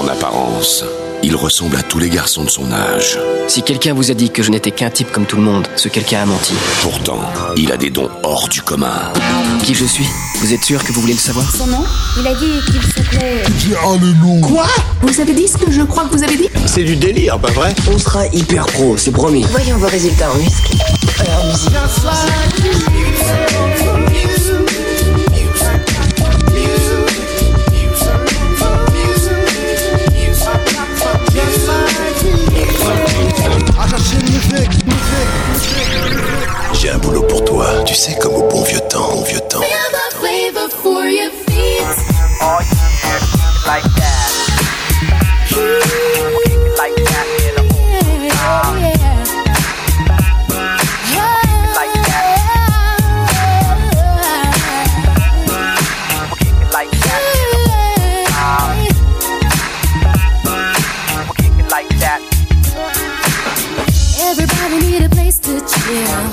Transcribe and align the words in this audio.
en 0.00 0.08
apparence. 0.08 0.84
Il 1.22 1.36
ressemble 1.36 1.76
à 1.76 1.82
tous 1.82 1.98
les 1.98 2.08
garçons 2.08 2.44
de 2.44 2.48
son 2.50 2.72
âge. 2.72 3.18
Si 3.48 3.62
quelqu'un 3.62 3.92
vous 3.92 4.10
a 4.10 4.14
dit 4.14 4.30
que 4.30 4.42
je 4.42 4.50
n'étais 4.50 4.70
qu'un 4.70 4.88
type 4.88 5.12
comme 5.12 5.26
tout 5.26 5.36
le 5.36 5.42
monde, 5.42 5.68
ce 5.76 5.88
quelqu'un 5.88 6.22
a 6.22 6.26
menti. 6.26 6.54
Pourtant, 6.80 7.20
il 7.56 7.70
a 7.70 7.76
des 7.76 7.90
dons 7.90 8.08
hors 8.22 8.48
du 8.48 8.62
commun. 8.62 9.12
Qui 9.62 9.74
je 9.74 9.84
suis? 9.84 10.06
Vous 10.40 10.54
êtes 10.54 10.64
sûr 10.64 10.82
que 10.82 10.92
vous 10.92 11.02
voulez 11.02 11.12
le 11.12 11.18
savoir? 11.18 11.54
Son 11.54 11.66
nom? 11.66 11.84
Il 12.18 12.26
a 12.26 12.32
dit 12.32 12.60
qu'il 12.64 12.82
s'appelait... 12.82 13.42
le 14.00 14.24
nom 14.24 14.40
Quoi? 14.40 14.66
Vous 15.02 15.20
avez 15.20 15.34
dit 15.34 15.46
ce 15.46 15.58
que 15.58 15.70
je 15.70 15.82
crois 15.82 16.04
que 16.04 16.16
vous 16.16 16.24
avez 16.24 16.36
dit? 16.36 16.48
C'est 16.64 16.84
du 16.84 16.96
délire, 16.96 17.38
pas 17.38 17.50
vrai? 17.50 17.74
On 17.92 17.98
sera 17.98 18.26
hyper 18.28 18.64
pro, 18.66 18.96
c'est 18.96 19.12
promis. 19.12 19.44
Voyons 19.50 19.76
vos 19.76 19.88
résultats 19.88 20.30
en 20.30 20.36
muscle. 20.36 20.76
Musique. 21.46 21.70
J'ai 36.72 36.90
un 36.90 36.98
boulot 36.98 37.22
pour 37.22 37.44
toi, 37.44 37.66
tu 37.84 37.94
sais, 37.94 38.16
comme 38.18 38.34
au 38.34 38.48
bon 38.48 38.62
vieux 38.62 38.80
temps, 38.80 39.12
bon 39.14 39.22
vieux 39.22 39.40
temps. 39.40 39.60
Yeah. 65.90 66.29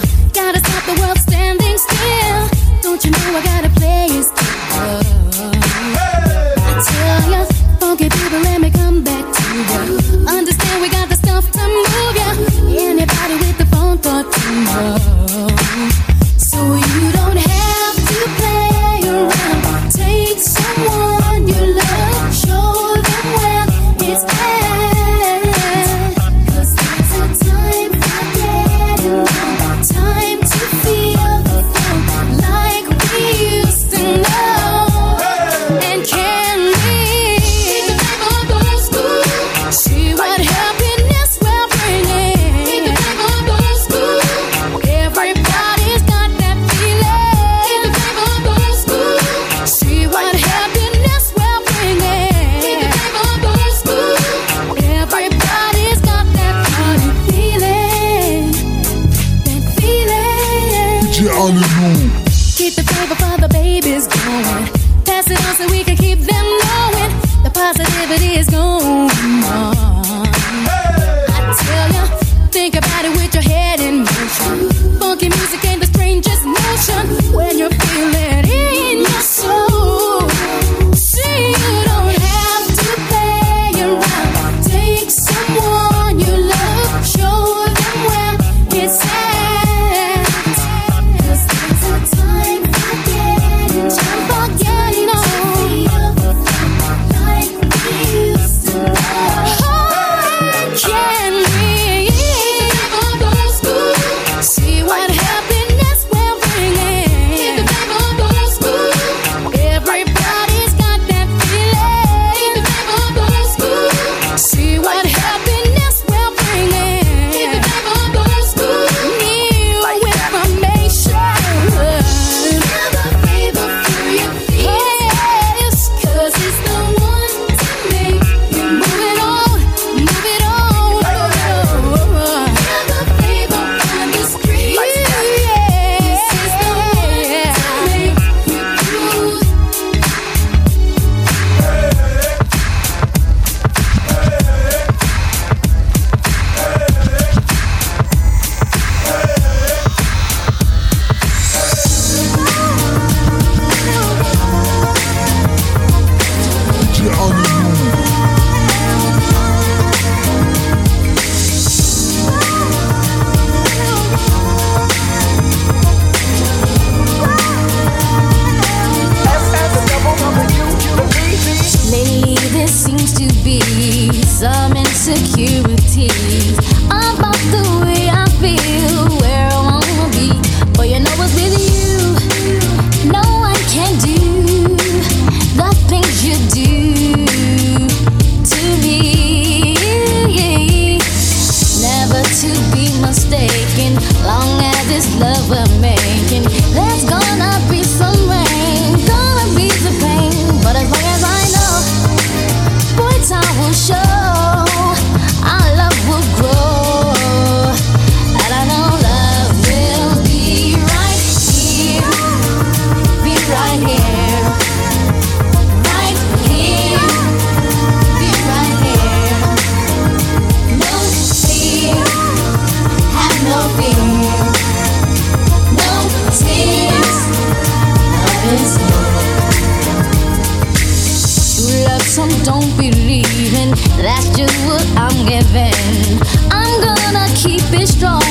i'm 236.51 236.81
gonna 236.81 237.27
keep 237.35 237.61
it 237.73 237.87
strong. 237.87 238.26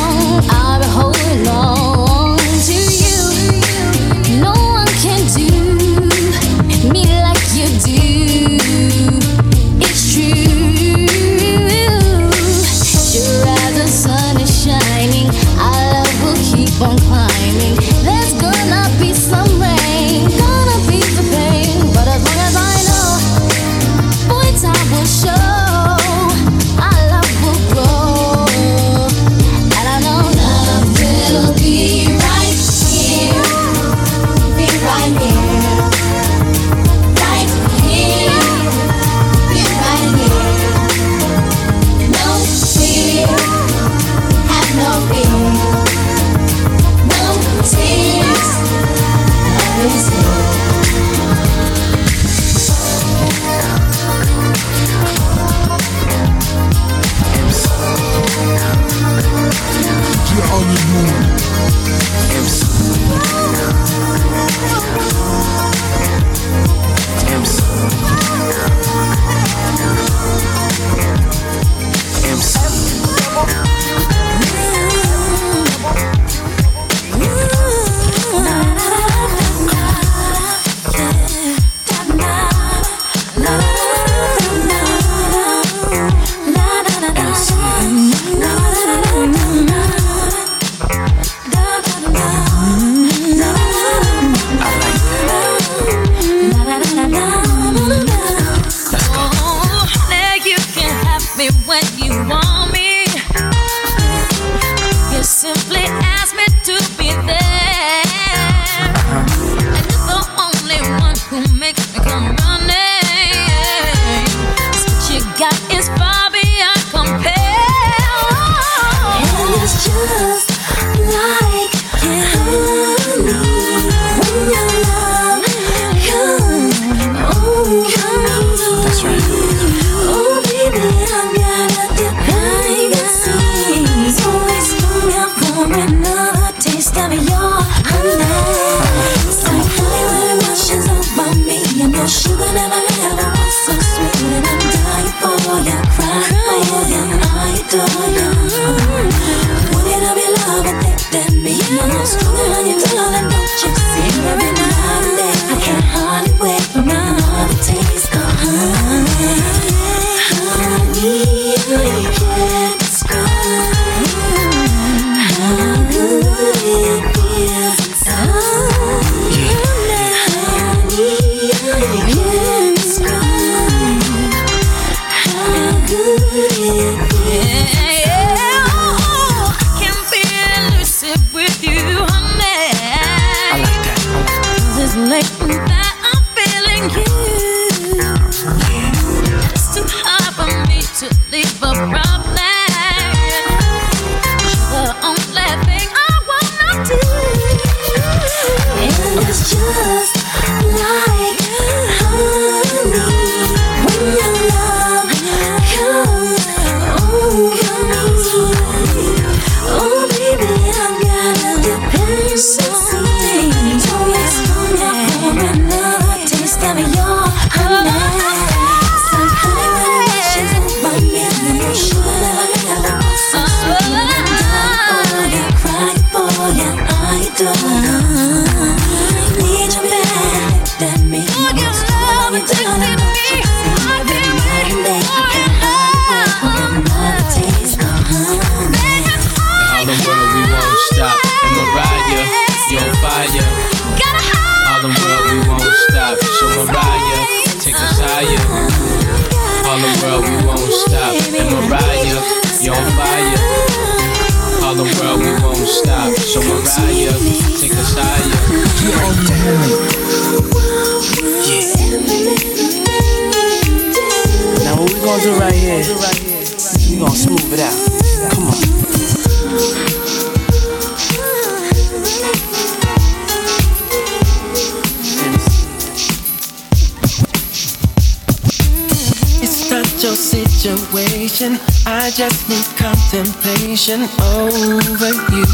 Situation. 281.37 281.59
I 281.87 282.11
just 282.11 282.49
need 282.49 282.65
contemplation 282.77 284.03
over 284.23 285.13
you. 285.35 285.47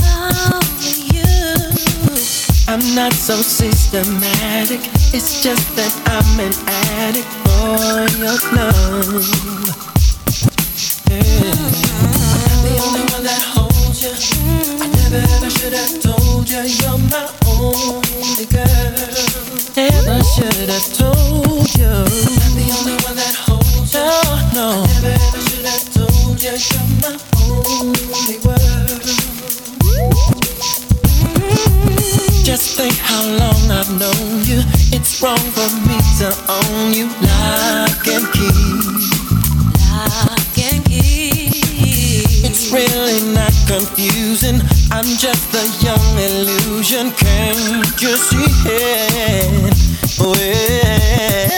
I 0.00 0.60
I'm 2.68 2.94
not 2.94 3.12
so 3.12 3.34
systematic. 3.36 4.80
It's 5.14 5.42
just 5.42 5.76
that 5.76 5.92
I'm 6.06 6.40
an 6.40 6.52
addict 6.98 7.30
for 7.46 8.10
your 8.18 8.38
love. 8.56 9.26
Yeah. 11.10 11.22
I'm 12.42 12.62
the 12.66 12.74
only 12.86 13.04
one 13.14 13.22
that 13.22 13.42
holds 13.54 14.02
you. 14.02 14.14
I 14.82 14.86
never 14.88 15.22
ever 15.36 15.50
should 15.50 15.74
have 15.74 16.00
told 16.02 16.50
you 16.50 16.62
you're 16.66 16.98
my 17.10 17.30
only 17.46 18.46
girl. 18.46 18.66
Never 19.76 20.24
should 20.24 20.68
have 20.68 20.92
told 20.94 21.25
It's 35.16 35.22
wrong 35.22 35.38
for 35.38 35.70
me 35.88 35.96
to 36.18 36.28
own 36.52 36.92
you. 36.92 37.06
Lock 37.06 38.06
and 38.06 38.30
key. 38.34 38.52
Lock 39.88 40.58
and 40.58 40.84
key. 40.84 41.48
It's 42.44 42.70
really 42.70 43.22
not 43.32 43.54
confusing. 43.66 44.60
I'm 44.92 45.06
just 45.16 45.54
a 45.54 45.64
young 45.82 46.18
illusion. 46.18 47.12
Can't 47.12 48.02
you 48.02 48.14
see 48.18 48.44
it? 48.68 49.74
Well, 50.20 51.55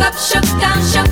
up, 0.00 0.14
shook 0.16 0.44
down, 0.60 0.80
shook 0.92 1.11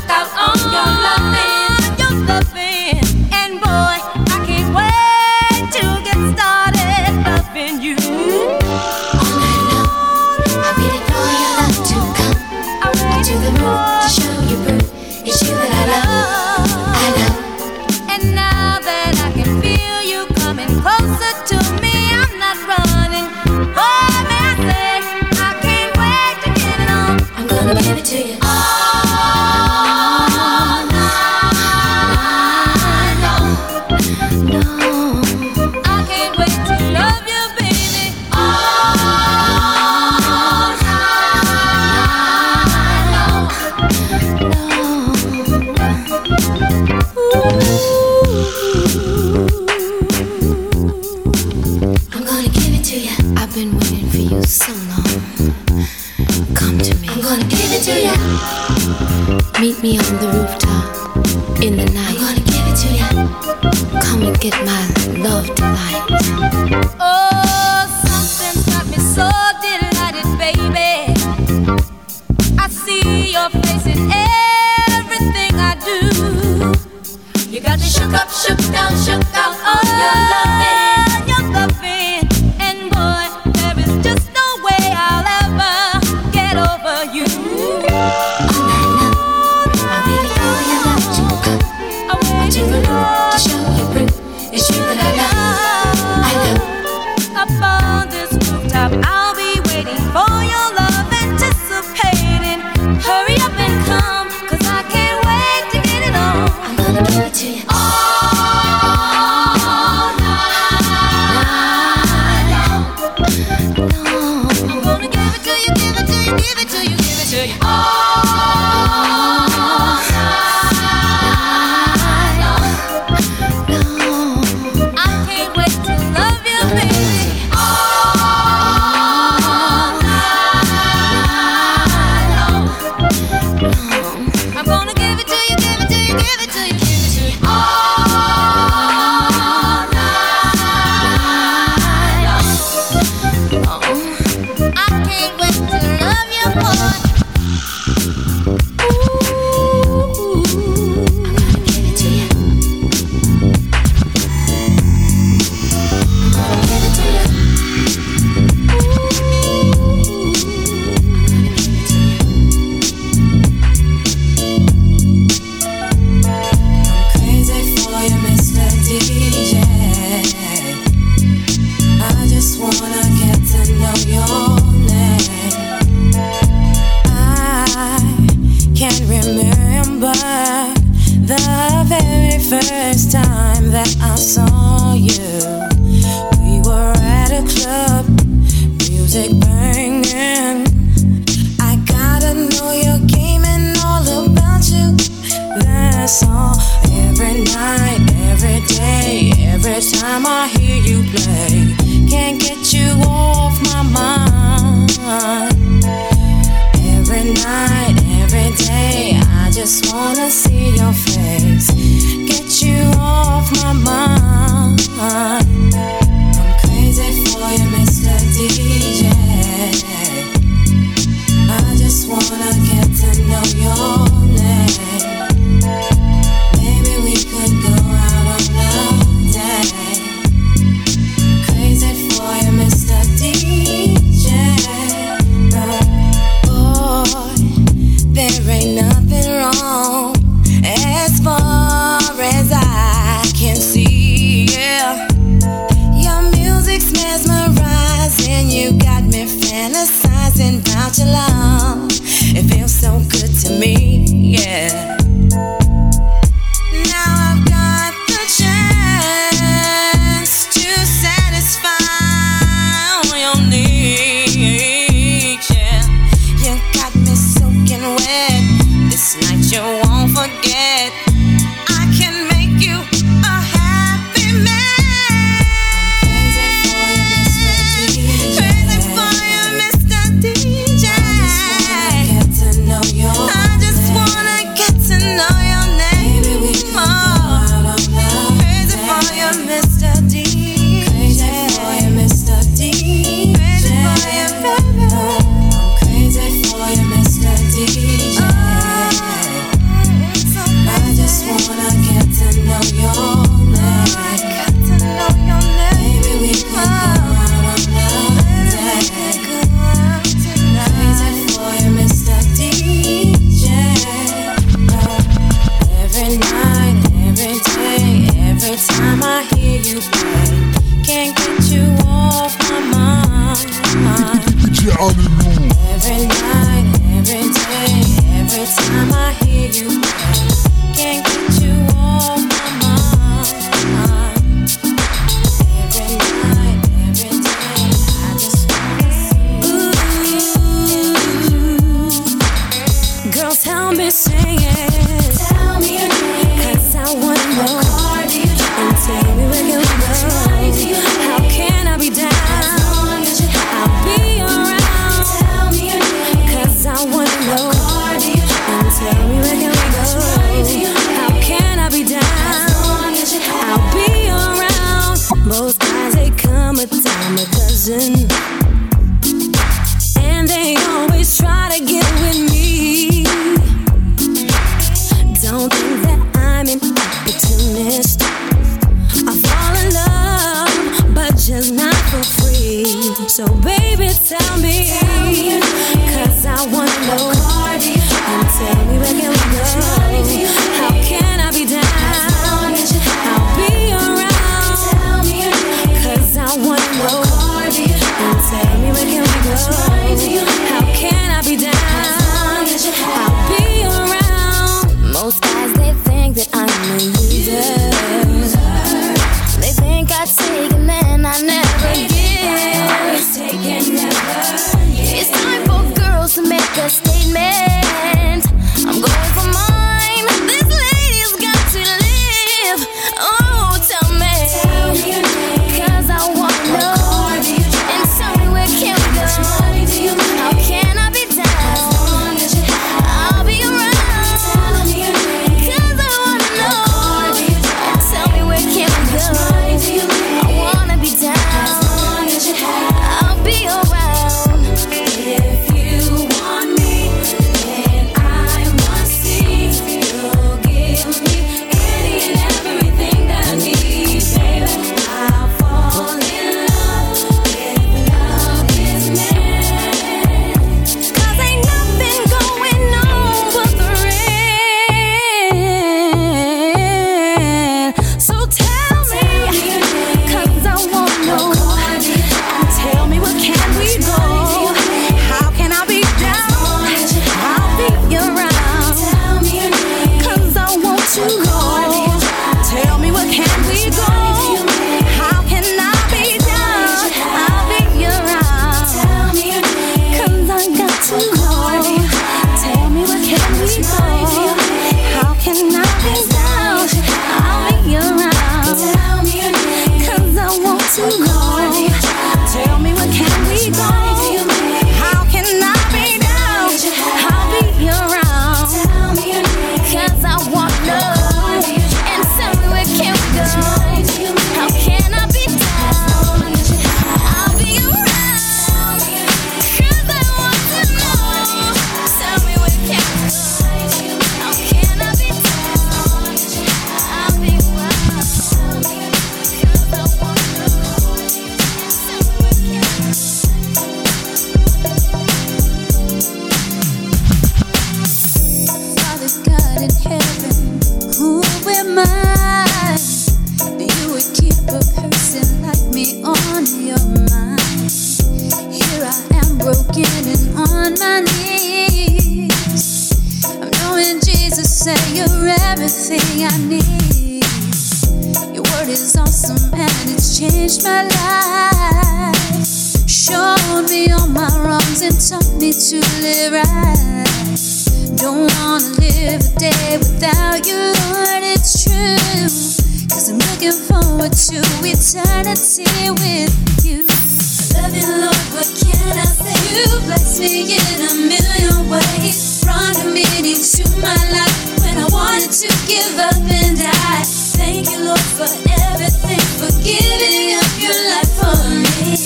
thank 587.51 587.67
you, 587.71 587.85
Lord, 587.85 587.99
for 587.99 588.31
everything, 588.71 589.23
for 589.39 589.51
giving 589.63 590.39
up 590.39 590.53
your 590.65 590.79
life 590.91 591.13
for 591.19 591.37
me. 591.51 591.99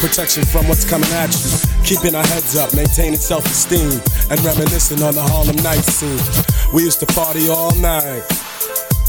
protection 0.00 0.44
from 0.44 0.68
what's 0.68 0.88
coming 0.88 1.10
at 1.12 1.34
you. 1.34 1.50
Keeping 1.84 2.14
our 2.14 2.26
heads 2.26 2.56
up, 2.56 2.72
maintaining 2.74 3.18
self-esteem, 3.18 4.00
and 4.30 4.40
reminiscing 4.40 5.02
on 5.02 5.14
the 5.14 5.22
Harlem 5.22 5.56
night 5.56 5.84
scene. 5.84 6.18
We 6.72 6.84
used 6.84 7.00
to 7.00 7.06
party 7.06 7.48
all 7.48 7.74
night. 7.76 8.22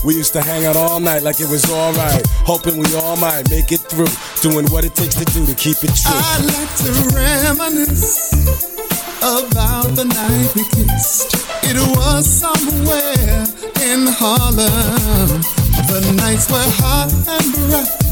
We 0.04 0.16
used 0.16 0.34
to 0.34 0.42
hang 0.42 0.66
out 0.66 0.76
all 0.76 1.00
night 1.00 1.24
like 1.24 1.40
it 1.40 1.50
was 1.50 1.70
alright, 1.72 2.26
hoping 2.46 2.78
we 2.78 2.94
all 2.96 3.18
might 3.18 3.50
make 3.50 3.72
it 3.72 3.82
through, 3.82 4.12
doing 4.42 4.66
what 4.68 4.86
it 4.86 4.96
takes 4.96 5.16
to 5.16 5.26
do 5.26 5.46
to 5.46 5.56
keep 5.56 5.78
it 5.84 5.94
true. 5.96 6.14
I 6.14 6.42
like 6.44 6.76
to 6.84 6.92
reminisce 7.16 8.34
about 9.22 9.96
the 9.96 10.06
night 10.06 10.56
we 10.56 10.64
kissed. 10.70 11.36
It 11.64 11.78
was 11.98 12.26
somewhere 12.26 13.46
in 13.82 14.08
Harlem. 14.08 15.67
The 15.86 16.14
nights 16.18 16.50
were 16.50 16.70
hot 16.82 17.14
and 17.28 17.54
bright 17.54 18.08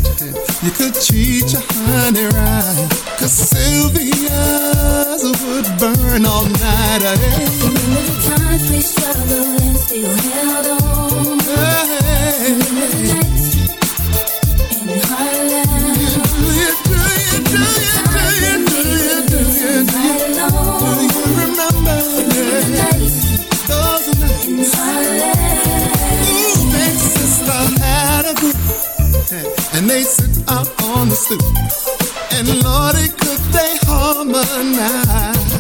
you 0.66 0.72
could 0.72 0.96
treat 0.96 1.52
your 1.54 1.62
honey 1.70 2.26
right. 2.26 2.90
Cause 3.20 3.34
Sylvia's 3.52 5.24
would 5.24 5.68
burn 5.78 6.26
all 6.26 6.46
night. 6.46 7.02
Hey. 7.02 7.46
Remember 7.62 8.02
the 8.02 8.16
times 8.36 8.70
we 8.72 8.80
struggled 8.82 9.62
and 9.62 9.78
still 9.78 10.16
held 10.16 10.82
on. 10.82 11.40
Hey. 11.40 12.54
Remember 12.54 12.88
the 12.88 13.04
nights 13.14 13.56
in 14.82 15.00
Harlem. 15.04 15.66
They 29.90 30.04
sit 30.04 30.50
out 30.50 30.70
on 30.84 31.10
the 31.10 31.16
stoop. 31.16 31.42
And 32.32 32.48
Lordy, 32.64 33.10
could 33.22 33.44
they 33.54 33.78
harmonize? 33.84 35.52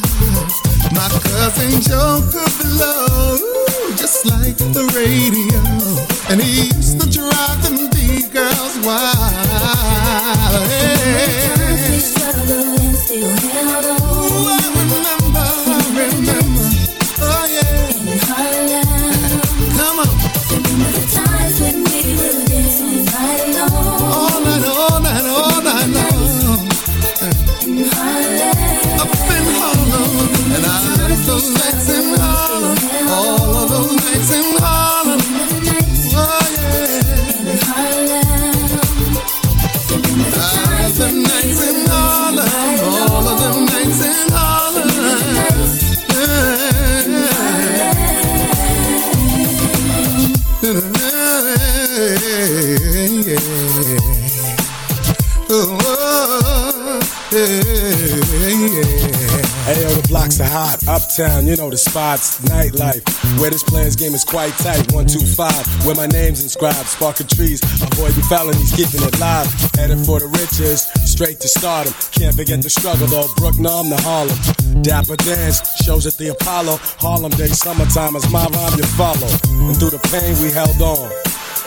My 0.93 1.09
cousin 1.29 1.81
Joe 1.81 2.21
could 2.31 2.53
blow 2.61 3.38
just 3.95 4.25
like 4.25 4.57
the 4.57 4.85
radio. 4.95 5.61
And 6.29 6.41
he 6.41 6.67
used 6.75 6.99
to 7.01 7.09
drive 7.09 7.61
them 7.63 7.75
big 7.91 8.31
girls 8.31 8.77
wild. 8.85 9.15
Hey. 10.71 11.55
and 11.88 12.95
still 12.95 13.29
held 13.29 13.85
on. 13.85 13.94
Uptown, 61.05 61.45
you 61.45 61.55
know 61.55 61.69
the 61.69 61.77
spots. 61.77 62.39
Nightlife, 62.49 63.05
where 63.39 63.51
this 63.51 63.61
player's 63.61 63.95
game 63.95 64.15
is 64.15 64.23
quite 64.23 64.51
tight. 64.53 64.91
One, 64.91 65.05
two, 65.05 65.21
five, 65.21 65.63
where 65.85 65.93
my 65.93 66.07
name's 66.07 66.41
inscribed. 66.41 66.87
Sparking 66.89 67.27
trees, 67.27 67.61
avoiding 67.61 68.23
felonies, 68.23 68.73
keeping 68.73 69.05
it 69.05 69.19
live. 69.19 69.45
Headed 69.77 70.01
for 70.01 70.17
the 70.17 70.25
riches, 70.33 70.89
straight 71.05 71.39
to 71.41 71.47
stardom. 71.47 71.93
Can't 72.11 72.35
forget 72.35 72.59
the 72.63 72.71
struggle, 72.71 73.05
though. 73.05 73.29
Brooklyn 73.37 73.85
to 73.93 74.01
Harlem. 74.01 74.81
Dapper 74.81 75.15
Dan's, 75.17 75.61
shows 75.85 76.07
at 76.07 76.17
the 76.17 76.29
Apollo. 76.29 76.77
Harlem 76.97 77.31
Day, 77.37 77.53
summertime 77.53 78.15
is 78.15 78.25
my 78.31 78.47
rhyme 78.49 78.73
you 78.73 78.85
follow. 78.97 79.29
And 79.69 79.77
through 79.77 79.93
the 79.93 80.01
pain, 80.09 80.33
we 80.41 80.49
held 80.49 80.81
on. 80.81 81.05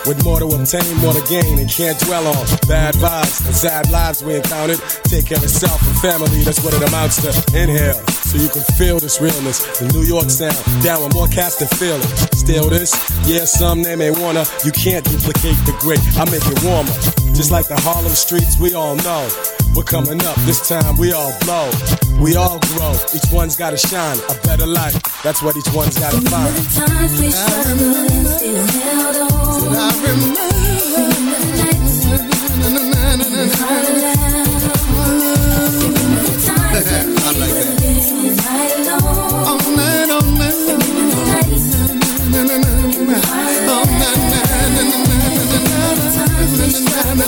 With 0.07 0.23
more 0.23 0.39
to 0.39 0.45
obtain, 0.45 0.97
more 0.97 1.13
to 1.13 1.21
gain, 1.27 1.59
and 1.59 1.69
can't 1.69 1.99
dwell 1.99 2.27
on 2.27 2.45
bad 2.67 2.95
vibes 2.95 3.45
and 3.45 3.55
sad 3.55 3.89
lives 3.91 4.23
we 4.23 4.35
encountered. 4.35 4.79
Take 5.03 5.27
care 5.27 5.37
of 5.37 5.49
self 5.49 5.81
and 5.85 5.97
family, 5.99 6.43
that's 6.43 6.63
what 6.63 6.73
it 6.73 6.81
amounts 6.87 7.21
to. 7.21 7.29
Inhale, 7.57 8.01
so 8.07 8.37
you 8.37 8.49
can 8.49 8.63
feel 8.75 8.99
this 8.99 9.21
realness. 9.21 9.59
The 9.79 9.91
New 9.93 10.03
York 10.03 10.29
sound, 10.29 10.57
down 10.83 11.03
with 11.03 11.13
more 11.13 11.27
cats 11.27 11.57
than 11.57 11.67
feel 11.67 11.95
it. 11.95 12.35
Still 12.35 12.69
this, 12.69 12.93
yeah, 13.25 13.45
some 13.45 13.83
they 13.83 13.95
may 13.95 14.11
wanna. 14.11 14.45
You 14.65 14.71
can't 14.71 15.05
duplicate 15.05 15.57
the 15.65 15.75
great, 15.79 16.01
I 16.17 16.25
make 16.31 16.45
it 16.45 16.63
warmer. 16.63 17.28
Just 17.39 17.51
like 17.51 17.69
the 17.69 17.79
Harlem 17.79 18.11
streets, 18.11 18.59
we 18.59 18.73
all 18.73 18.97
know. 18.97 19.25
We're 19.73 19.83
coming 19.85 20.21
up, 20.25 20.35
this 20.43 20.67
time 20.67 20.97
we 20.97 21.13
all 21.13 21.31
blow. 21.39 21.71
We 22.19 22.35
all 22.35 22.59
grow, 22.75 22.93
each 23.15 23.31
one's 23.31 23.55
gotta 23.55 23.77
shine. 23.77 24.17
A 24.27 24.35
better 24.43 24.65
life, 24.67 24.99
that's 25.23 25.41
what 25.41 25.55
each 25.55 25.73
one's 25.73 25.97
gotta 25.97 26.17
Remember 26.17 26.35
find. 26.35 26.55
the 26.57 26.85
times 26.85 27.17
we 27.17 27.31
struggled 27.31 28.11
and 28.11 28.27
still 28.27 28.67
held 28.83 29.31
on. 29.31 29.73
I 29.73 29.87
remember. 30.03 31.48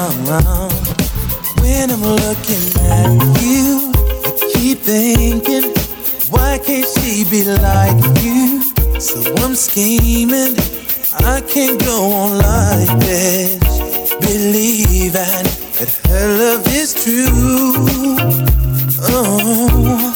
When 0.00 1.90
I'm 1.90 2.02
looking 2.02 2.64
at 2.88 3.42
you, 3.42 3.92
I 4.24 4.30
keep 4.54 4.78
thinking, 4.78 5.74
why 6.30 6.58
can't 6.58 6.86
she 6.86 7.24
be 7.28 7.44
like 7.44 8.00
you? 8.22 8.62
So 8.98 9.20
I'm 9.44 9.54
scheming, 9.54 10.56
I 11.22 11.42
can't 11.42 11.78
go 11.84 12.12
on 12.12 12.38
like 12.38 12.98
this. 13.00 13.58
Believing 14.20 15.12
that 15.12 16.00
her 16.08 16.28
love 16.38 16.66
is 16.68 16.94
true. 17.04 18.16
Oh, 19.02 20.12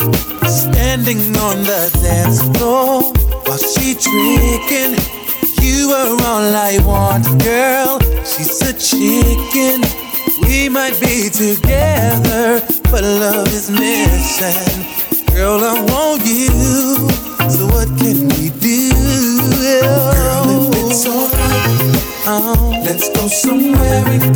standing 0.46 1.36
on 1.36 1.62
the 1.62 1.90
dance 2.02 2.40
floor 2.56 3.12
while 3.44 3.58
she 3.58 3.94
tricking. 3.94 5.13
You 5.84 5.90
are 5.90 6.16
all 6.24 6.56
I 6.56 6.78
want, 6.86 7.26
girl. 7.42 8.00
She's 8.24 8.58
a 8.62 8.72
chicken. 8.72 9.82
We 10.48 10.70
might 10.70 10.98
be 10.98 11.28
together, 11.28 12.62
but 12.84 13.04
love 13.04 13.48
is 13.48 13.70
missing. 13.70 15.26
Girl, 15.26 15.60
I 15.62 15.82
want 15.82 16.24
you. 16.24 16.48
So 17.50 17.66
what 17.66 17.88
can 18.00 18.28
we 18.32 18.48
do? 18.64 18.88
Girl, 19.60 20.48
if 20.56 20.88
it's 20.88 21.06
alright, 21.06 22.24
oh, 22.32 22.80
let's 22.82 23.10
go 23.10 23.28
somewhere 23.28 24.33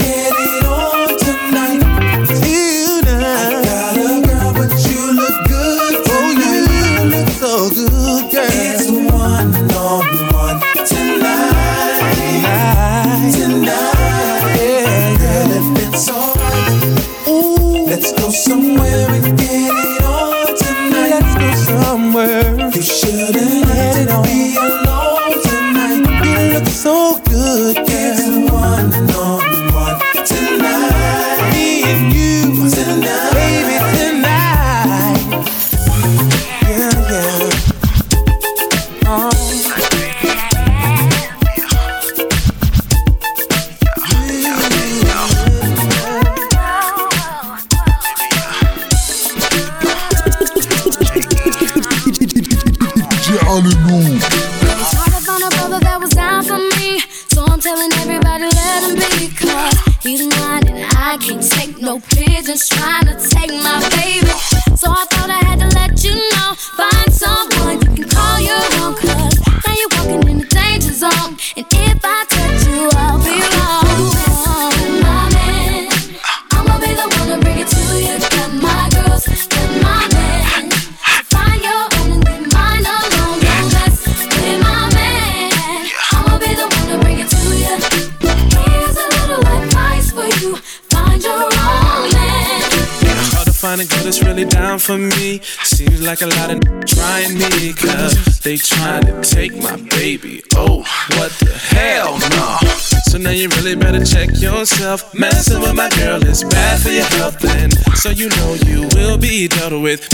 so 108.09 108.15
you 108.15 108.29
know 108.31 108.55
you 108.65 108.89
will 108.95 109.19
be 109.19 109.49
dealt 109.49 109.83
with. 109.83 110.09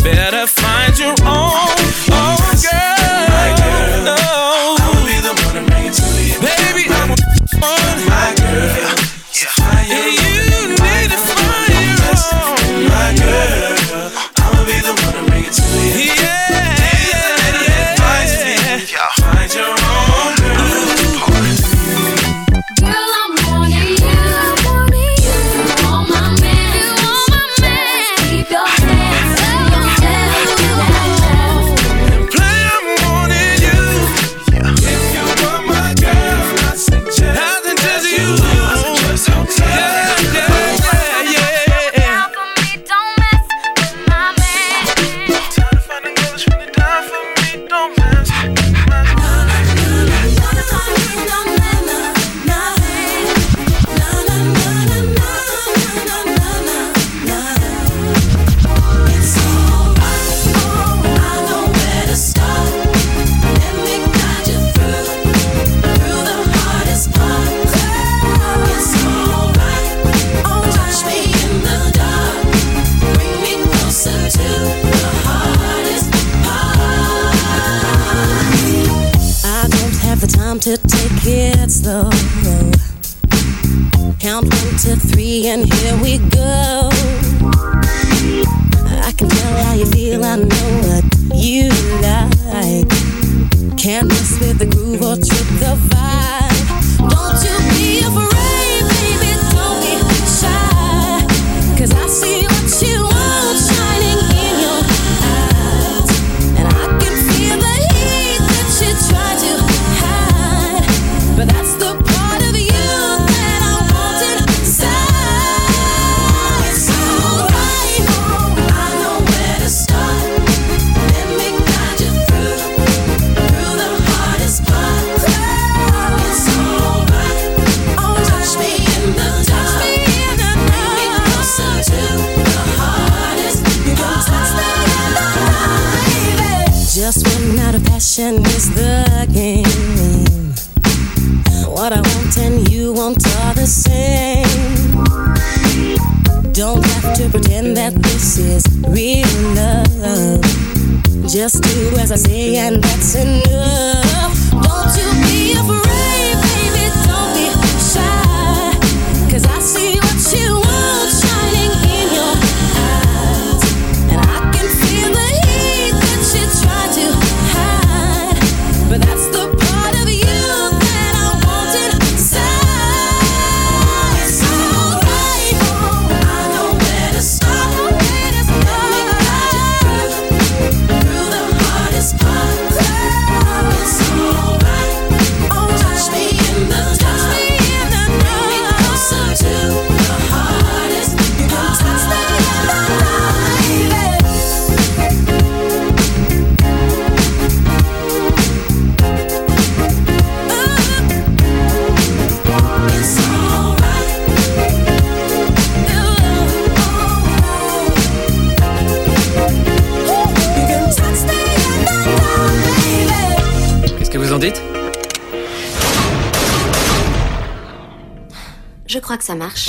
que 219.16 219.24
ça 219.24 219.34
marche 219.34 219.68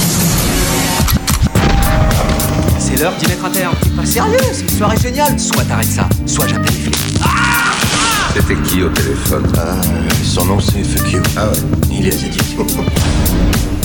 C'est 2.80 3.00
l'heure 3.00 3.14
d'y 3.18 3.28
mettre 3.28 3.46
un 3.46 3.50
terme. 3.50 3.76
C'est 3.84 3.96
pas 3.96 4.06
sérieux, 4.06 4.38
c'est 4.54 4.62
une 4.64 4.70
soirée 4.70 4.98
géniale. 4.98 5.40
Soit 5.40 5.64
t'arrêtes 5.66 5.92
ça, 5.92 6.08
soit 6.26 6.48
j'appelle 6.48 6.74
les 6.74 6.92
flics. 6.92 6.96
C'était 8.34 8.56
qui 8.62 8.84
au 8.84 8.90
téléphone? 8.90 9.46
Ah, 9.58 9.76
son 10.24 10.46
nom 10.46 10.60
c'est 10.60 10.84
Fuck 10.84 11.12
You. 11.12 11.22
Ah 11.38 11.48
ouais. 11.48 11.58
Il 11.92 12.08
est 12.08 12.14
asiatique. 12.14 12.58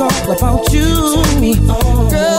all 0.00 0.30
about 0.30 0.72
you. 0.72 0.84
Girl, 2.10 2.35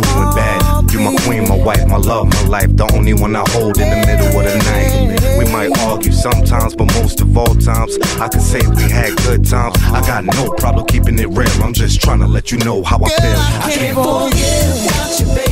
doing 0.00 0.30
bad. 0.34 0.92
You 0.92 1.00
my 1.00 1.16
queen, 1.24 1.48
my 1.48 1.56
wife, 1.56 1.86
my 1.88 1.96
love, 1.96 2.28
my 2.28 2.42
life. 2.48 2.76
The 2.76 2.90
only 2.94 3.14
one 3.14 3.34
I 3.34 3.44
hold 3.50 3.78
in 3.78 3.88
the 3.88 4.06
middle 4.06 4.28
of 4.28 4.44
the 4.44 4.56
night. 4.70 5.38
We 5.38 5.44
might 5.52 5.76
argue 5.80 6.12
sometimes, 6.12 6.74
but 6.74 6.86
most 6.94 7.20
of 7.20 7.36
all 7.36 7.54
times, 7.54 7.98
I 8.20 8.28
can 8.28 8.40
say 8.40 8.60
we 8.76 8.82
had 8.90 9.16
good 9.24 9.44
times. 9.46 9.76
I 9.92 10.00
got 10.06 10.24
no 10.24 10.50
problem 10.58 10.86
keeping 10.86 11.18
it 11.18 11.28
real. 11.28 11.62
I'm 11.62 11.72
just 11.72 12.00
trying 12.00 12.20
to 12.20 12.26
let 12.26 12.52
you 12.52 12.58
know 12.58 12.82
how 12.82 12.98
I 13.02 13.08
feel. 13.08 13.40
I 13.66 13.72
can't 13.72 13.96
forget 13.96 15.20
you, 15.20 15.26
baby. 15.34 15.45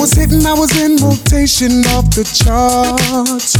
Was 0.00 0.12
hitting, 0.12 0.46
I 0.46 0.54
was 0.54 0.72
in 0.80 0.96
rotation 0.96 1.84
off 1.92 2.08
the 2.16 2.24
charts. 2.24 3.52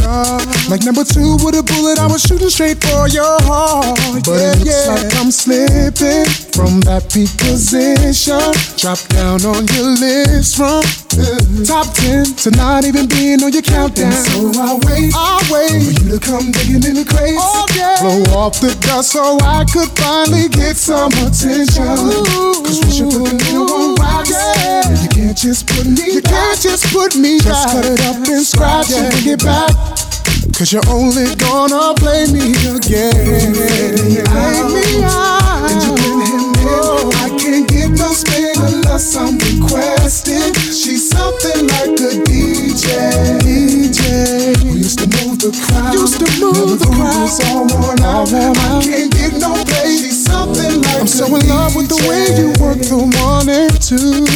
Like 0.73 0.81
number 0.81 1.05
two 1.05 1.37
with 1.45 1.53
a 1.53 1.61
bullet, 1.61 2.01
I 2.01 2.09
was 2.09 2.25
shooting 2.25 2.49
straight 2.49 2.81
for 2.81 3.05
your 3.13 3.37
heart. 3.45 3.93
But 4.25 4.41
yeah, 4.41 4.49
it 4.49 4.65
looks 4.65 4.73
yeah. 4.73 4.97
like 4.97 5.13
I'm 5.21 5.29
slipping 5.29 6.25
from 6.57 6.81
that 6.89 7.05
peak 7.13 7.29
position. 7.37 8.41
Drop 8.81 8.97
down 9.13 9.45
on 9.45 9.69
your 9.69 9.93
list 10.01 10.57
from 10.57 10.81
uh, 11.21 11.37
top 11.61 11.93
ten 11.93 12.25
to 12.41 12.49
not 12.57 12.89
even 12.89 13.05
being 13.05 13.45
on 13.45 13.53
your 13.53 13.61
countdown. 13.61 14.09
So 14.09 14.49
I 14.57 14.81
wait, 14.89 15.13
I 15.13 15.37
wait 15.53 15.77
for 15.77 15.93
you 15.93 16.17
to 16.17 16.19
come 16.19 16.49
digging 16.49 16.81
in 16.89 16.97
the 16.97 17.05
crates. 17.05 17.37
Oh. 17.37 17.69
Blow 18.01 18.41
off 18.41 18.57
the 18.57 18.73
dust 18.81 19.13
so 19.13 19.37
I 19.45 19.61
could 19.69 19.93
finally 19.93 20.49
get 20.49 20.73
some 20.73 21.13
attention. 21.21 21.85
Cause 22.65 22.81
we 22.81 22.89
should 22.89 23.13
put 23.13 23.29
the 23.29 23.37
needle 23.37 23.69
on 23.69 23.93
wax. 24.01 24.33
Yeah. 24.33 24.90
You 25.31 25.35
can't 25.35 25.47
just 25.47 25.67
put 25.67 25.87
me 25.87 26.13
you 26.13 26.21
can't 26.21 26.59
just 26.59 26.85
put 26.91 27.15
me 27.15 27.39
Just 27.39 27.47
back. 27.47 27.71
cut 27.71 27.85
it 27.85 28.01
up 28.03 28.15
and 28.27 28.43
scratch 28.43 28.89
yeah. 28.91 28.99
and 28.99 29.13
bring 29.15 29.31
it 29.31 29.39
back. 29.39 29.71
Cause 30.51 30.73
you're 30.75 30.83
only 30.91 31.23
gonna 31.39 31.95
play 31.95 32.27
me 32.27 32.51
again. 32.67 33.55
Play 33.55 33.95
me 33.95 34.99
out. 35.07 35.71
And 35.71 35.79
you 35.87 35.95
bring 35.95 36.19
him 36.27 36.51
in. 36.51 37.15
I 37.15 37.31
can't 37.39 37.63
get 37.63 37.95
no 37.95 38.11
spin 38.11 38.59
unless 38.59 39.15
I'm 39.15 39.39
requested. 39.39 40.51
She's 40.67 41.07
something 41.07 41.63
like 41.79 41.95
a 41.95 42.11
DJ. 42.27 43.39
DJ. 43.39 44.59
We 44.67 44.83
used 44.83 44.99
to 44.99 45.07
move 45.23 45.39
the 45.39 45.55
crowd. 45.55 45.93
Used 45.93 46.19
to 46.19 46.27
move 46.43 46.75
the, 46.75 46.75
the 46.75 46.91
crowd. 46.91 47.31
all 47.55 47.71
worn 47.71 48.03
out. 48.03 48.27
I 48.35 48.83
can't 48.83 49.09
get 49.15 49.39
no 49.39 49.55
play. 49.63 49.95
She's 49.95 50.25
something 50.25 50.81
like 50.81 50.99
I'm 50.99 51.07
so 51.07 51.23
in 51.27 51.47
love 51.47 51.73
with 51.73 51.87
the 51.87 52.03
way 52.03 52.35
you 52.35 52.51
work 52.59 52.83
the 52.83 52.99
morning 52.99 53.71
too, 53.79 53.95
morning 53.95 54.30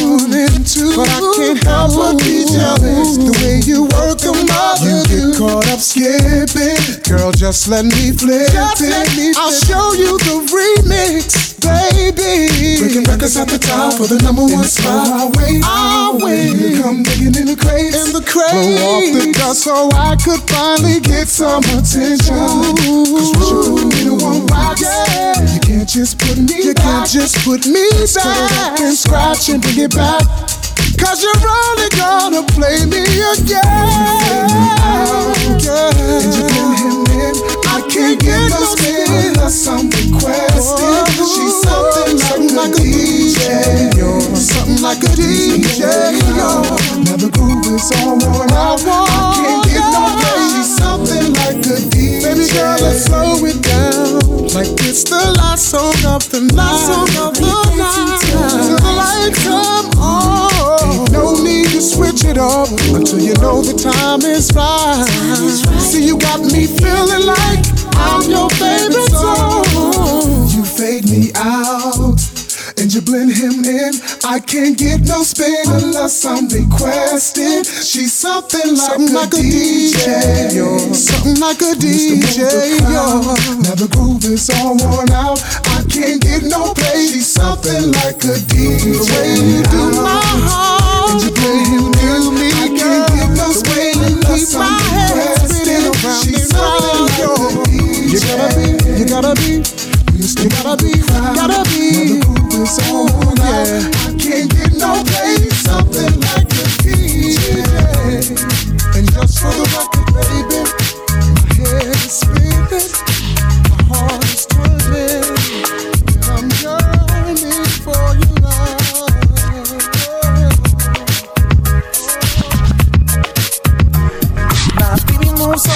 too. 0.76 0.92
But 1.00 1.08
I 1.08 1.20
can't 1.40 1.64
help 1.64 1.96
but 1.96 2.20
be 2.20 2.44
jealous 2.52 3.16
the 3.16 3.32
way 3.40 3.64
you 3.64 3.88
work 3.96 4.20
the 4.20 4.36
mother. 4.36 4.84
You 4.84 5.00
get 5.08 5.40
caught 5.40 5.64
up 5.72 5.80
skipping, 5.80 6.76
girl. 7.08 7.32
Just 7.32 7.68
let 7.72 7.86
me 7.88 8.12
flip 8.12 8.52
just 8.52 8.84
it. 8.84 8.92
Let 8.92 9.08
me 9.16 9.32
flip 9.32 9.40
I'll 9.40 9.56
show 9.56 9.96
you 9.96 10.20
the 10.20 10.36
remix, 10.52 11.56
baby. 11.64 12.84
Breaking 12.84 13.08
records 13.08 13.38
at 13.40 13.48
the 13.48 13.58
top 13.58 13.96
for 13.96 14.08
the 14.12 14.20
number 14.20 14.44
one 14.44 14.68
spot. 14.68 15.08
I'll 15.08 15.32
wait, 15.40 15.64
I'll 15.64 16.20
wait. 16.20 16.52
You 16.60 16.84
come 16.84 17.04
digging 17.04 17.36
in 17.40 17.48
the 17.48 17.56
crates, 17.56 17.96
in 17.96 18.12
the 18.12 18.20
crates. 18.22 18.52
Blow 18.52 19.00
off 19.00 19.08
the 19.16 19.32
dust 19.32 19.64
so 19.64 19.88
I 19.96 20.20
could 20.20 20.44
finally 20.52 21.00
get 21.00 21.28
some 21.32 21.64
attention. 21.72 22.36
Cause 22.36 23.32
we 23.32 23.44
should 23.48 23.64
put 23.72 23.86
me 23.96 24.00
in 24.12 24.16
one 24.20 24.44
box. 24.46 24.84
Yeah. 24.84 25.40
You 25.56 25.60
can't 25.64 25.88
just 25.88 26.20
put 26.20 26.36
me 26.36 26.52
You 26.68 26.74
back. 26.76 26.84
can't 26.84 27.10
just 27.10 27.40
put 27.48 27.64
me 27.66 27.88
back. 28.12 28.52
Up 28.60 28.80
and 28.84 28.96
scratch 28.96 29.48
and 29.50 29.62
bring 29.64 29.80
it 29.88 29.96
back. 29.96 30.24
Cause 30.98 31.24
you're 31.24 31.36
only 31.36 31.90
gonna 31.98 32.44
play 32.54 32.86
me 32.86 33.04
again. 33.34 33.62
Yeah. 35.60 35.94
And 35.96 36.32
you 36.36 36.48
him 36.80 37.06
in. 37.12 37.36
I 37.68 37.82
can't 37.90 38.20
get 38.20 38.50
no 38.50 38.62
spin 38.74 39.08
unless 39.36 39.68
I'm 39.68 39.90
requested. 39.90 41.08
She's 41.20 41.56
something, 41.64 42.18
like, 42.56 42.72
a 42.72 42.82
DJ. 42.82 43.40
Yo. 43.98 44.20
Something 44.36 44.82
like 44.82 45.04
a 45.04 45.12
DJ. 45.16 45.84
Now 47.04 47.18
the 47.18 47.30
groove 47.32 47.66
is 47.74 47.92
all 48.00 48.18
worn 48.20 48.52
out. 48.52 48.80
I 48.86 49.36
can't 49.36 49.64
get 49.68 49.86
no 49.92 50.04
play. 50.20 50.44
She's 50.56 50.72
something 50.78 51.34
like 51.34 51.60
a 51.66 51.78
DJ. 51.92 52.24
Baby 52.24 52.48
girl, 52.54 52.78
let's 52.82 53.06
slow 53.06 53.46
it 53.46 53.62
down. 53.62 54.20
Like 54.56 54.72
it's 54.88 55.04
the 55.04 55.34
last 55.38 55.70
song 55.70 55.96
of 56.06 56.30
the 56.32 56.42
night. 56.42 56.56
Last 56.56 56.86
song 56.88 57.12
of 57.28 57.34
the 57.36 57.42
night. 57.76 58.22
Till 58.22 58.78
the 58.78 58.92
lights 58.96 59.44
come 59.44 59.95
to 61.76 61.82
switch 61.82 62.24
it 62.24 62.38
up 62.38 62.70
until 62.96 63.20
you 63.20 63.34
know 63.44 63.62
the 63.62 63.76
time 63.76 64.22
is 64.22 64.48
right. 64.56 65.04
See, 65.78 66.06
you 66.08 66.18
got 66.18 66.40
me 66.40 66.68
feeling 66.68 67.28
like 67.28 67.60
I'm 68.00 68.24
your 68.32 68.50
favorite 68.56 69.12
song. 69.12 70.48
You 70.56 70.64
fade 70.64 71.04
me 71.12 71.32
out 71.36 72.16
and 72.80 72.94
you 72.94 73.02
blend 73.02 73.36
him 73.36 73.64
in. 73.66 73.92
I 74.24 74.40
can't 74.40 74.78
get 74.78 75.02
no 75.02 75.24
spin 75.24 75.68
unless 75.68 76.24
I'm 76.24 76.48
requested. 76.48 77.66
She's 77.66 78.14
something 78.14 78.72
like, 78.72 78.96
something 78.96 79.12
a, 79.12 79.20
like 79.20 79.34
a 79.34 79.44
DJ, 79.44 80.56
yo. 80.56 80.78
Something 80.94 81.40
like 81.44 81.60
a 81.60 81.76
DJ, 81.76 82.80
yo. 82.88 83.20
Now 83.68 83.76
the 83.76 83.92
groove 83.92 84.24
is 84.24 84.50
all 84.50 84.78
worn 84.80 85.12
out. 85.12 85.44
I 85.76 85.84
can't 85.92 86.22
get 86.22 86.44
no 86.44 86.74
play. 86.74 87.08
She's 87.12 87.28
something 87.28 87.92
like 87.92 88.24
a 88.24 88.40
DJ. 88.48 88.96
The 88.96 89.04
way 89.12 89.32
you 89.44 89.64
do 89.68 89.84
my 90.00 90.24
heart, 90.48 90.75
for 109.46 109.52
the 109.52 109.66
record, 109.76 110.08
baby, 110.16 110.60
my 111.36 111.50
head 111.56 111.88
is 111.94 112.14
spinning, 112.18 112.90
my 113.70 113.80
heart 113.90 114.24
is 114.24 114.46
twirling, 114.46 114.85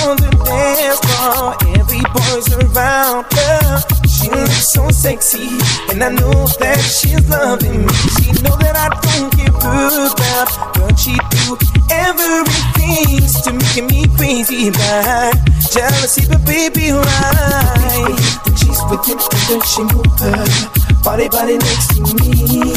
on 0.07 0.17
the 0.17 0.29
dance 0.45 0.99
floor, 0.99 1.55
every 1.75 2.03
boy's 2.13 2.47
around 2.53 3.25
her. 3.33 3.81
She 4.07 4.29
looks 4.29 4.71
so 4.73 4.89
sexy, 4.89 5.49
and 5.89 6.03
I 6.03 6.09
know 6.09 6.47
that 6.59 6.79
she's 6.79 7.27
loving 7.29 7.85
me. 7.85 7.93
She 8.19 8.31
know 8.43 8.55
that 8.63 8.75
I 8.75 8.89
don't 9.03 9.31
give 9.35 9.55
a 9.55 10.09
crap, 10.15 10.49
but 10.75 10.95
she 10.99 11.15
do 11.33 11.57
everything 11.89 12.69
to 13.43 13.51
make 13.53 13.91
me 13.91 14.07
crazy 14.17 14.71
by 14.71 15.31
jealousy, 15.71 16.27
but 16.27 16.45
baby, 16.45 16.91
why? 16.91 18.15
When 18.43 18.55
she's 18.55 18.81
with 18.89 19.03
then 19.47 19.61
she 19.61 19.83
move 19.83 20.19
her 20.19 20.88
body, 21.03 21.29
body 21.29 21.57
next 21.57 21.95
to 21.95 22.01
me. 22.01 22.73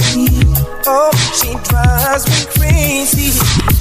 Oh, 0.86 1.10
she 1.34 1.54
drives 1.68 2.26
me 2.26 2.40
crazy. 2.56 3.30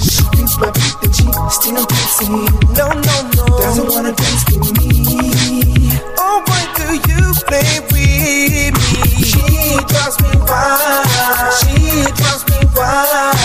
She 0.00 0.22
thinks 0.34 0.58
my 0.58 0.70
beat 0.70 0.96
that 1.02 1.12
she 1.14 1.26
still 1.50 1.84
dancing. 1.86 2.46
No, 2.76 2.88
no, 2.92 3.16
no, 3.36 3.44
doesn't 3.58 3.88
wanna 3.88 4.12
dance 4.12 4.44
with 4.50 4.70
me. 4.78 5.98
Oh, 6.18 6.42
why 6.46 6.62
do 6.76 6.94
you 6.94 7.22
play 7.46 7.80
with 7.90 8.74
me? 8.74 9.00
She 9.22 9.42
drives 9.90 10.16
me 10.22 10.30
wild. 10.46 11.52
She 11.58 12.06
drives 12.14 12.44
me 12.48 12.58
wild. 12.74 13.36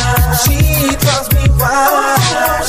She 0.43 0.95
drives 0.97 1.29
me 1.33 1.43
wild. 1.59 2.66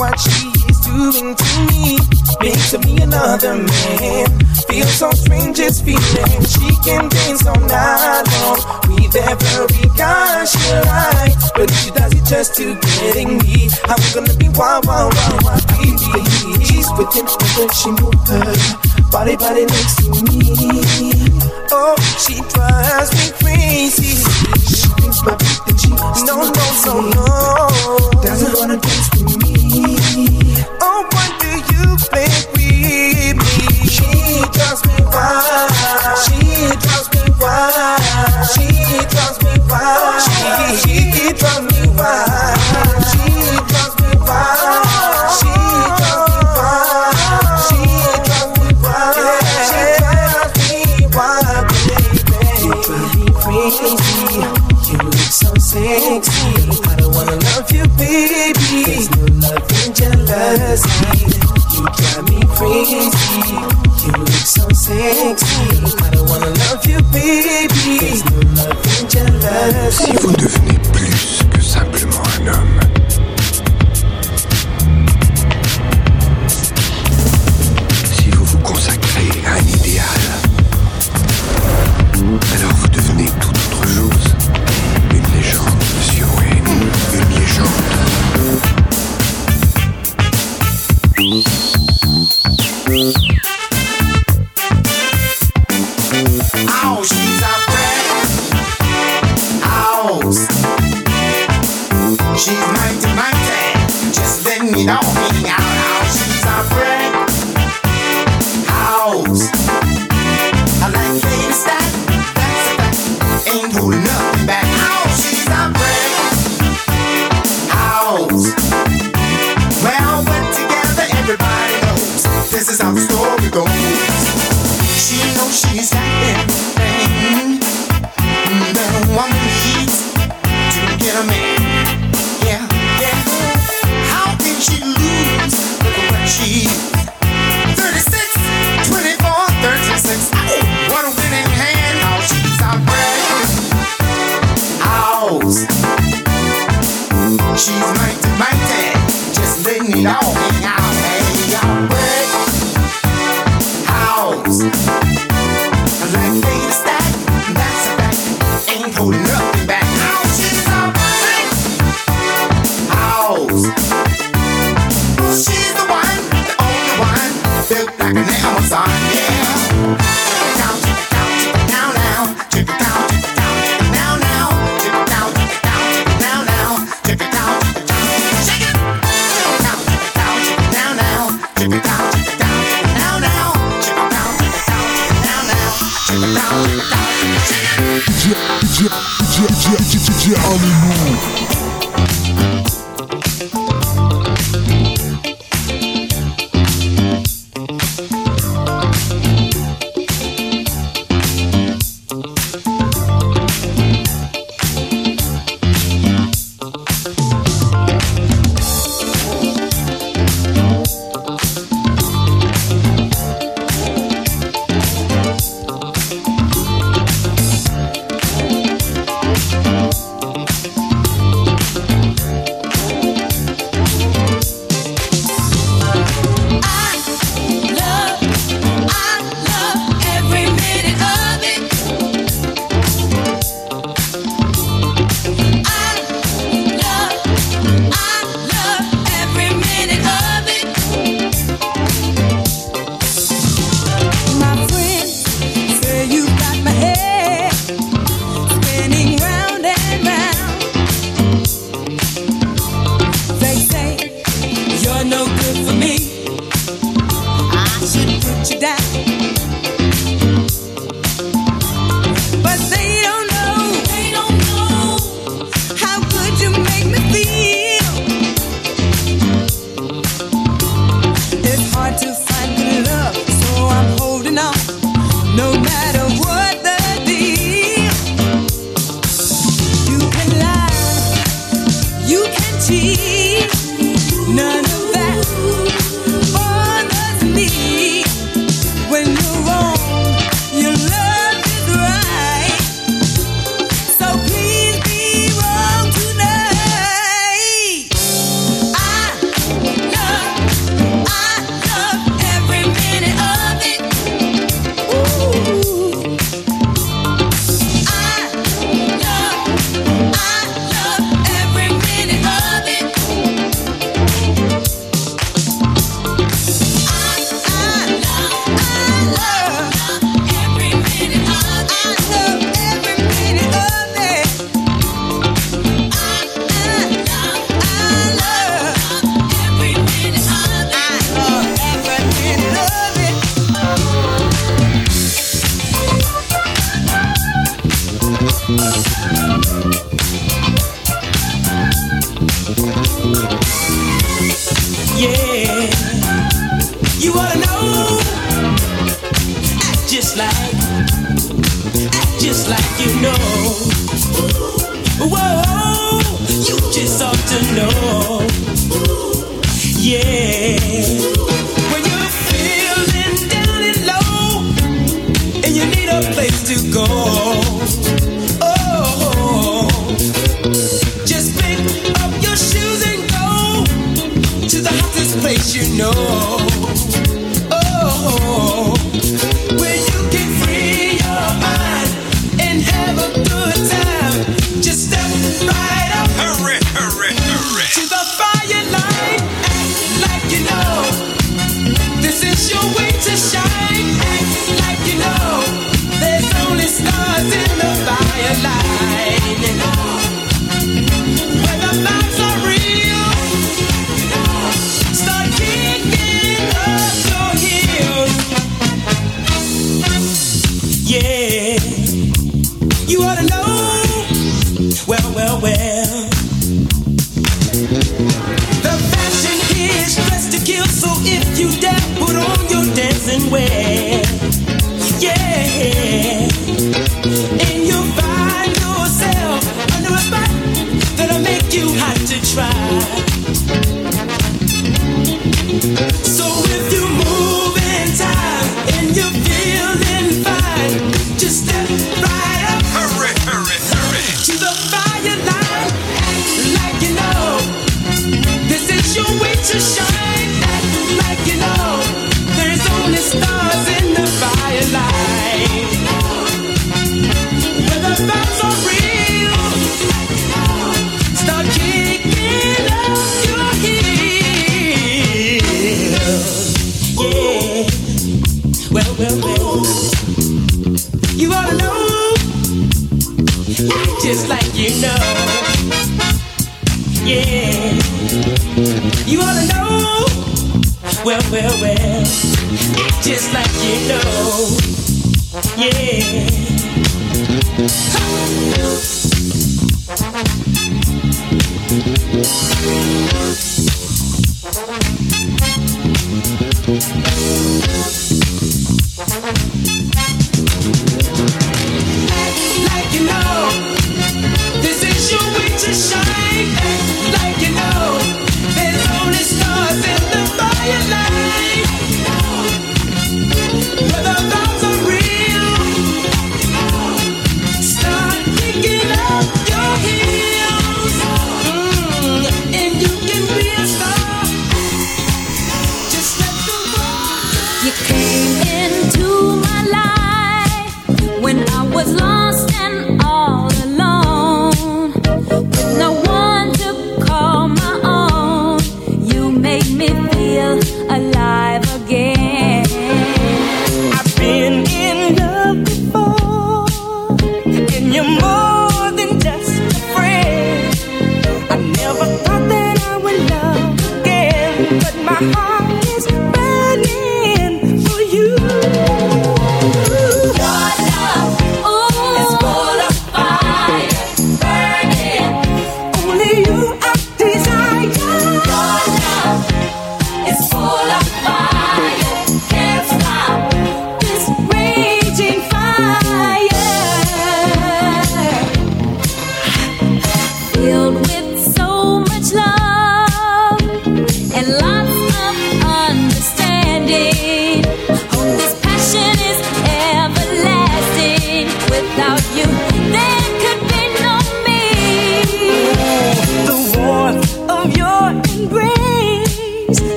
what 0.00 0.18
she 0.18 0.48
is 0.64 0.80
doing 0.80 1.36
to 1.36 1.50
me. 1.68 1.98
Makes 2.40 2.72
me 2.86 3.02
another 3.02 3.54
man. 3.60 4.26
Feels 4.64 4.94
so 4.96 5.10
strange, 5.10 5.58
this 5.58 5.82
feeling 5.82 6.40
she 6.48 6.72
can 6.80 7.06
dance 7.10 7.44
all 7.46 7.60
night 7.68 8.24
long 8.40 8.60
with 8.88 9.14
every 9.14 9.88
guy 10.00 10.44
she 10.46 10.72
likes. 10.88 11.52
But 11.52 11.70
if 11.70 11.76
she 11.84 11.90
does 11.90 12.14
it 12.14 12.24
just 12.24 12.54
to 12.56 12.80
getting 12.80 13.36
me, 13.44 13.68
I'm 13.84 14.00
gonna 14.14 14.32
be 14.40 14.48
wild, 14.56 14.86
wild, 14.86 15.12
wild, 15.12 15.44
wild, 15.44 15.66
baby. 15.76 16.64
She's 16.64 16.88
within 16.96 17.28
me 17.28 17.46
when 17.60 17.68
she 17.76 17.90
moves 18.00 18.30
her 18.32 18.56
body, 19.12 19.36
body 19.36 19.66
next 19.66 20.00
to 20.00 20.08
me. 20.24 20.40
Oh, 21.76 21.94
she 22.16 22.40
drives 22.48 23.12
me 23.12 23.26
crazy. 23.36 24.16
She 24.64 24.88
thinks 24.96 25.20
my 25.26 25.36
beat, 25.36 25.60
then 25.66 25.76
she 25.76 25.90
no, 26.24 26.48
no, 26.48 26.66
no, 26.86 26.94
no. 27.12 27.69
Even 70.00 70.32
the 70.32 70.49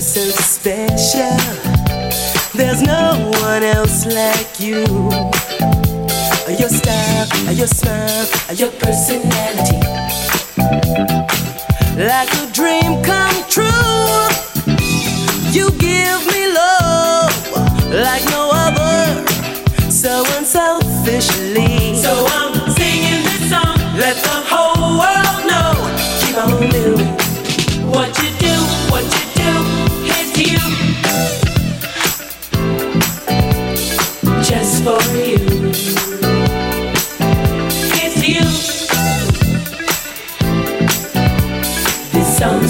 so 0.00 0.20
special. 0.30 1.36
There's 2.54 2.80
no 2.82 3.30
one 3.42 3.62
else 3.62 4.06
like 4.06 4.58
you. 4.58 4.86
Your 6.58 6.68
style, 6.68 7.52
your 7.52 7.66
smile, 7.66 8.26
your 8.54 8.70
personality. 8.72 9.80
Like 11.96 12.32
a 12.32 12.46
dream 12.52 13.02
come 13.02 13.44
true. 13.48 14.28
You 15.52 15.70
give 15.72 16.26
me 16.32 16.52
love 16.52 17.34
like 17.92 18.24
no 18.30 18.50
other. 18.52 19.26
So 19.90 20.24
unselfishly. 20.38 21.94
So 21.96 22.26
I'm 22.30 22.54
singing 22.72 23.22
this 23.24 23.50
song. 23.50 23.76
Let 23.98 24.16
the 24.16 24.38
whole 24.48 24.98
world 24.98 25.46
know. 25.46 25.74
Keep 26.20 26.38
on 26.38 26.70
living. 26.70 27.19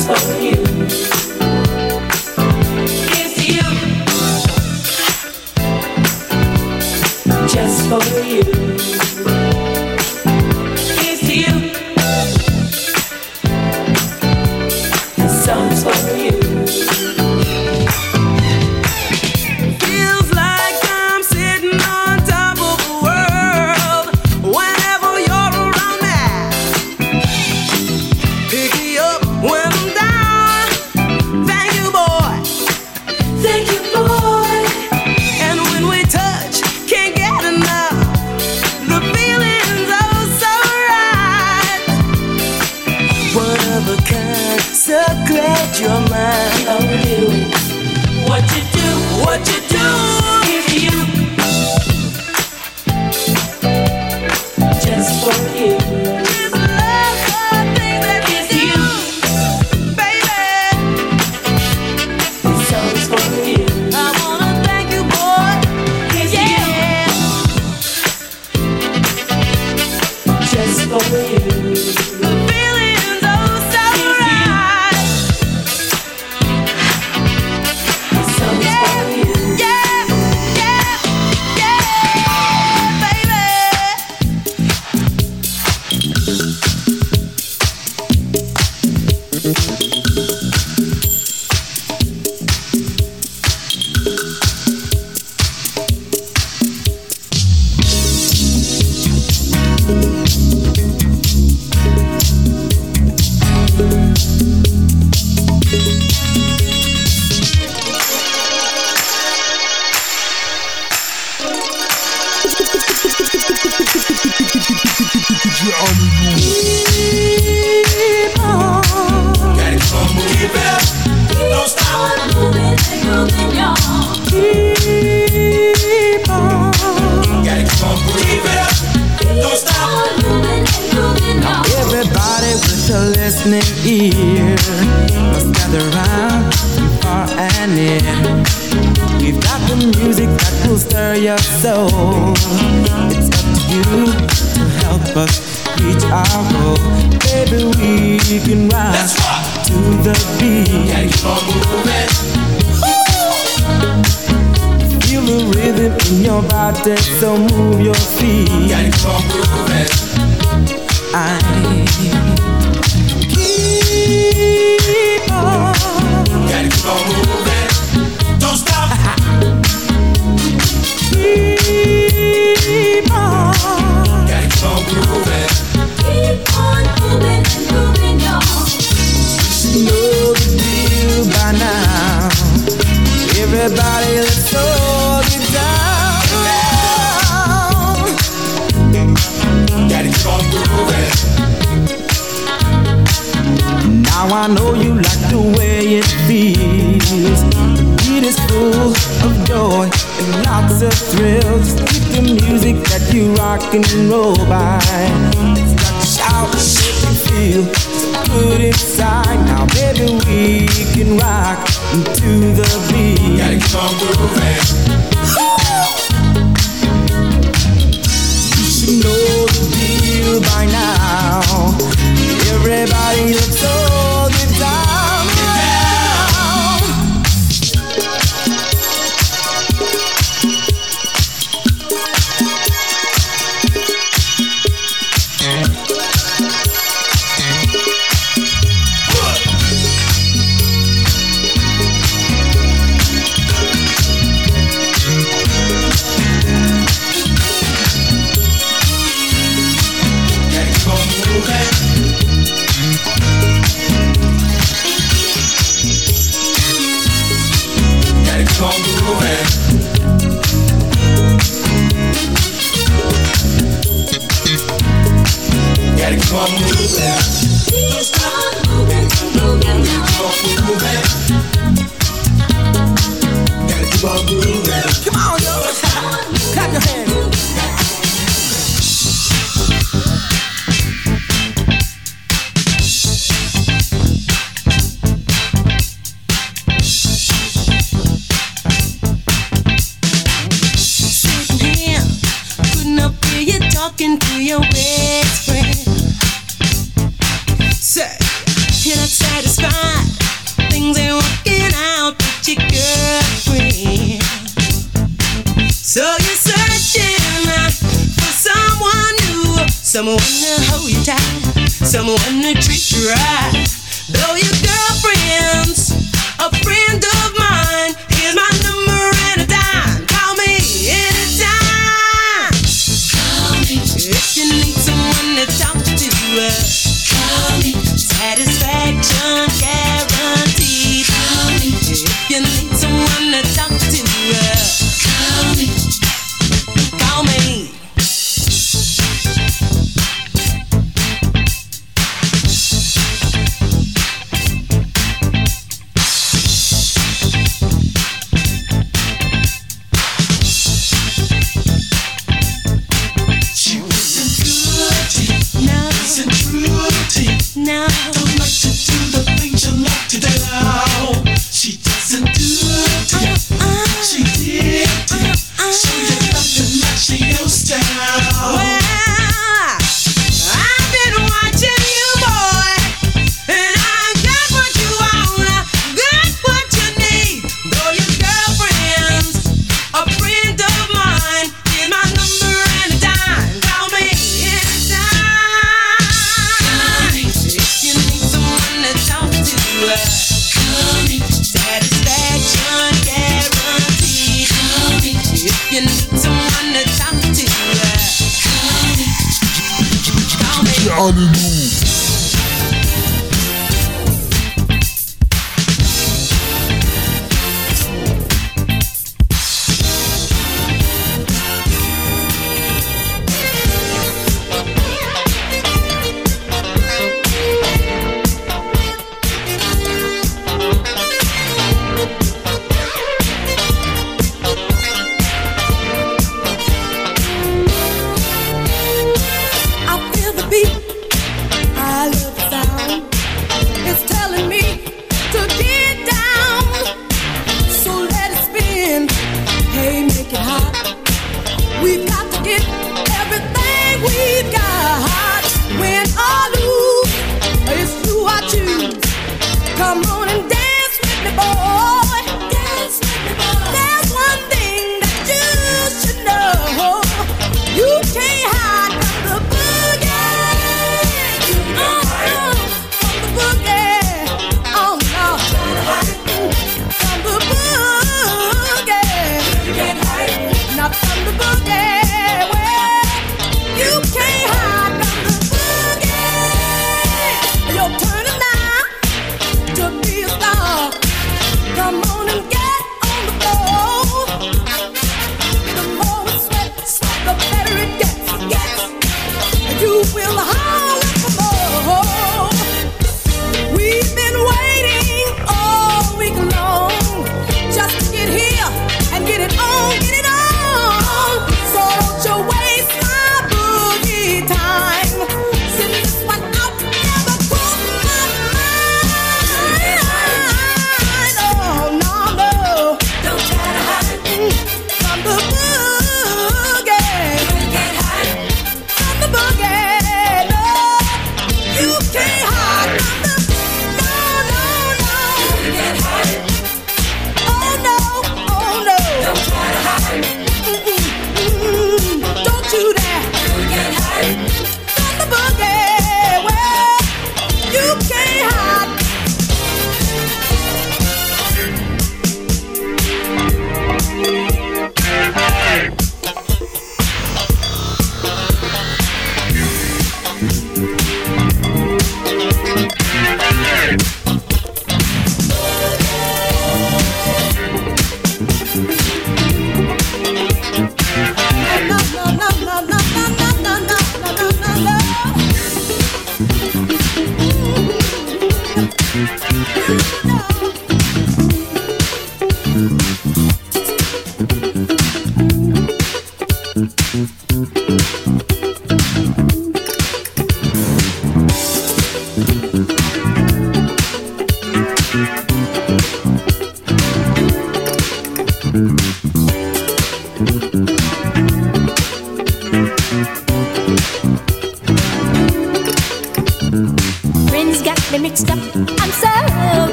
story. 0.00 0.39